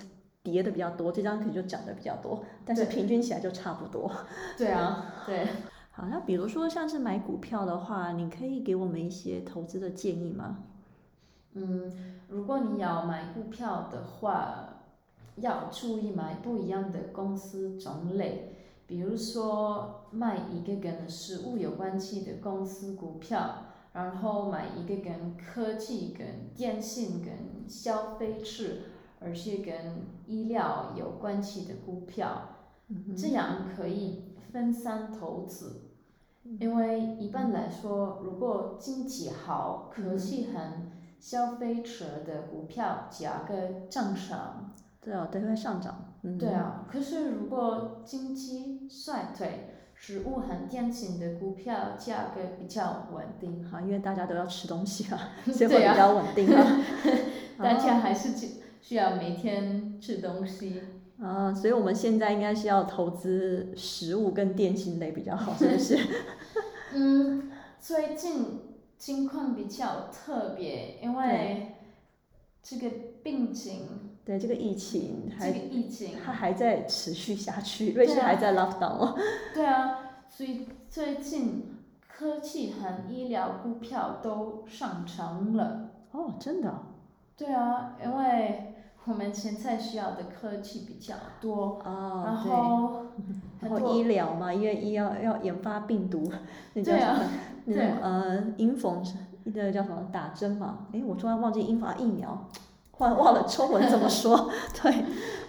[0.42, 4.11] 跌的比较多，这张可能就涨的比较多，但是平均起来就差不多。
[4.57, 5.46] 对啊， 对。
[5.90, 10.64] 好，那比如说像是买股票的话，你可以给我们一些投资的建议吗？
[11.61, 11.92] 嗯，
[12.29, 14.83] 如果你要买股票的话，
[15.37, 18.55] 要注意买不一样的公司种类，
[18.87, 28.83] 比如说买一个跟食物有关系的公司股票，然后买一个跟科技、跟电信、跟消费市，
[29.18, 32.42] 而且跟医疗有关系的股票，
[33.16, 35.83] 这样可以分散投资。
[36.61, 40.73] 因为一般来说，如果经济好，科技和
[41.20, 46.14] 消费者的股票价格涨上，对啊，都会上涨。
[46.22, 46.48] 嗯，对。
[46.50, 46.87] 啊。
[46.90, 56.81] 可是如果经济衰退，食物和电信的股票价格比较稳定，哈，因为大家都要吃东西啊， 所以会比较稳定啊。
[57.59, 60.81] 大家还是需需要每天吃东西。
[61.20, 65.98] 啊，所以我们现在应该是要投资食物跟电信类比较好，是不是？
[66.94, 67.50] 嗯，
[67.81, 68.60] 最近
[68.99, 71.77] 情况比较特别，因为
[72.63, 72.90] 这个
[73.23, 73.87] 病情，
[74.25, 79.19] 对，这个疫情这个疫情，它还在持续下去，瑞士还在 lockdown 哦。
[79.55, 81.77] 对啊，所以最近
[82.09, 85.90] 科技和医疗股票都上涨了。
[86.11, 86.79] 哦，真的哦？
[87.37, 88.75] 对啊，因为
[89.05, 92.37] 我们现在需要的科技比较多，然哦，然。
[92.37, 93.07] 后
[93.61, 96.31] 然后医疗嘛，因为医药要研发病毒，
[96.75, 97.21] 那啊？
[97.69, 99.14] 那种对呃，info
[99.44, 100.08] 那个叫什么？
[100.12, 100.87] 打针嘛？
[100.92, 102.48] 诶，我突然忘记 info 疫苗，
[102.92, 104.50] 忽然忘了中文怎么说。
[104.83, 105.04] 对，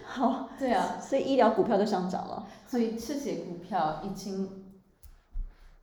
[0.05, 4.49] 好，对啊，所以医疗股票都上涨了，所以这些股票已经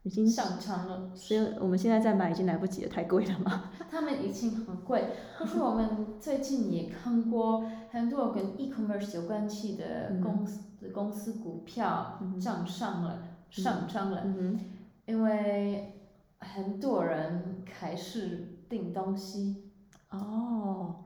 [0.03, 3.71] 已经，上涨了，所以我们现在再买已经来不及了，太贵了嘛。
[3.91, 5.03] 他们已经很贵。
[5.37, 10.61] 可是我们最近也看过很多跟 e-commerce 有关系的嗯公司、
[10.93, 13.19] 公司股票嗯涨上了，
[13.49, 14.59] 上涨了，嗯哼，
[15.05, 15.96] 因为
[16.39, 19.71] 很多人开始订东西。
[20.09, 21.03] 哦，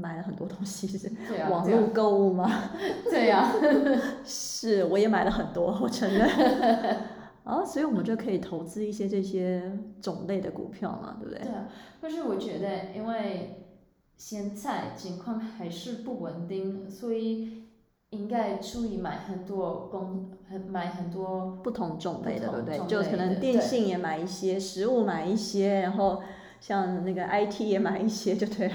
[0.00, 1.10] 买了很多东西是
[1.50, 2.70] 网络购物吗？
[3.10, 3.50] 对呀、
[4.24, 6.28] 是，我也买了很多，我承认。
[7.44, 11.42] 啊， 所以我们就可以投资一些这些种类的股票嘛，对不对？
[11.44, 11.68] 对啊，
[12.00, 13.64] 可是我觉得，因为
[14.16, 17.63] 现在情况还是不稳定，所以
[18.14, 22.78] 应该注意买很多公，很买很多，不同种类的，对不对？
[22.86, 26.22] 就可能电信也买一些，食物买一些，然后
[26.60, 28.74] 像那个 IT 也买一些，就对了，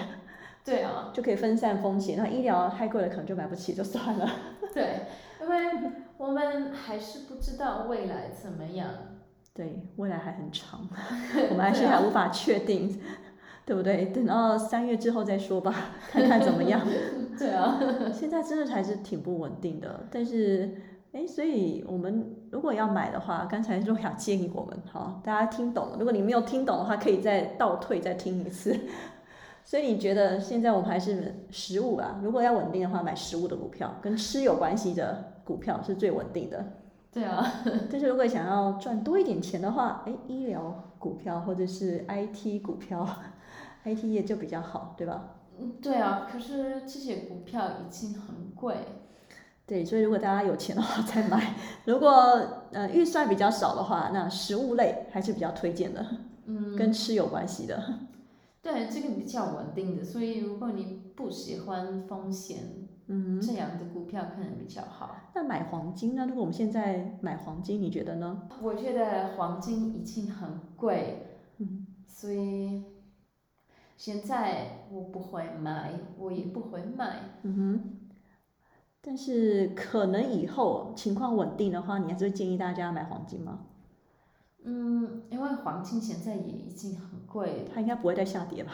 [0.64, 2.18] 对啊，就可以分散风险。
[2.18, 4.30] 那医疗太贵了，可能就买不起，就算了。
[4.74, 5.08] 对，
[5.42, 8.90] 因为我们还是不知道未来怎么样。
[9.52, 10.88] 对，未来还很长，
[11.50, 13.02] 我们还是还无法确定，
[13.70, 14.06] 对不对？
[14.06, 15.72] 等到三月之后再说吧，
[16.10, 16.82] 看看怎么样。
[17.38, 17.80] 对啊，
[18.12, 20.76] 现在真的还是挺不稳定的，但是，
[21.12, 25.98] 哎，所以我们如果要买的话，刚才若雅建议我们，好，大家听懂了。
[26.00, 28.76] 如果你没有听懂的话，可以再倒退再听一次。
[29.64, 32.20] 所以你觉得现在我们还是食物啊？
[32.24, 36.66] 如果要稳定的话，买食物的股票，跟吃有关系的股票是最稳定的。
[37.14, 37.46] 对啊，
[37.92, 43.08] 但是如果想要赚多一点钱的话，哎，医疗股票或者是 IT 股票
[43.84, 45.36] ，IT 业就比较好，对吧？
[45.60, 48.76] 嗯对啊，可是这些股票已经很贵。
[49.66, 51.54] 对，所以如果大家有钱的话 再买，
[51.86, 52.10] 如果
[52.72, 56.06] 呃预算比较少的话，那食物类还是比较推荐的，
[56.46, 57.82] 嗯，跟吃有关系的。
[58.64, 65.16] 对，这个比较稳定的，所以如果你不喜欢风险，嗯，这样的股票可能比较好。
[65.36, 66.26] 那买黄金呢？
[66.28, 68.48] 如果我们现在买黄金，你觉得呢？
[68.62, 71.26] 我觉得黄金已经很贵，
[71.60, 72.84] 嗯，所以
[74.00, 77.18] 现在我不会买，我也不会卖。
[77.44, 77.84] 嗯哼。
[79.02, 83.60] 但是可能以后情况稳定的话，你还是会建议大家买黄金吗？
[84.64, 88.72] 嗯，因为黄金现在也已经很贵，它应该不会再下跌吧？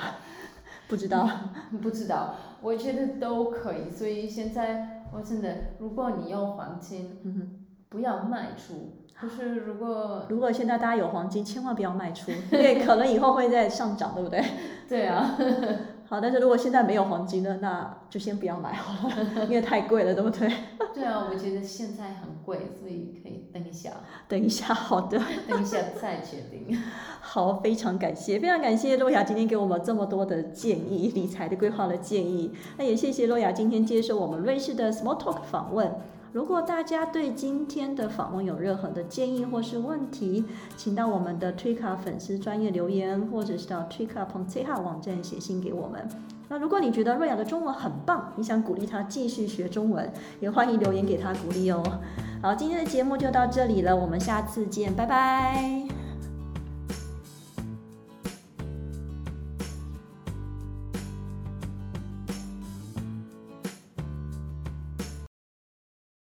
[0.88, 1.28] 不知道。
[1.82, 3.90] 不知道，我觉得都可以。
[3.90, 7.66] 所以现在我真的，如果你用黄金。
[7.90, 8.92] 不要卖出。
[9.22, 14.44] 就是如果如果现在大家有黄金，千万不要卖出，因为可能以后会再上涨，对不对？
[14.90, 15.36] 对啊，
[16.08, 20.48] 好，但是如果现在没有黄金呢，那就先不要买好了，因为太贵了，对不对？
[20.94, 23.92] 对啊，我觉得现在很贵，所以可以等一下，
[24.28, 26.78] 等一下，好的，等一下再决定。
[27.20, 32.52] 好，非常感谢，非常感谢洛雅今天给我们这么多的建议，理财的规划的建议。
[32.78, 35.92] 那也谢谢洛雅今天接受我们瑞士的 Small Talk 访问。
[36.36, 40.44] 如果大家对今天的访问有任何的建议或是问题，
[40.76, 46.06] 请到我们的推卡粉丝专业留言，或者是到推卡 p o n t e a 网站写信给我们。
[46.50, 50.12] 那如果你觉得瑞雅的中文很棒，你想鼓励他继续学中文，
[50.42, 51.82] 也欢迎留言给他鼓励哦。
[52.42, 55.85] 好，今天的节目就到这里了，我们下次见，拜拜。